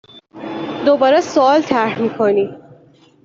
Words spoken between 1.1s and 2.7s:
سؤال طرح می کنی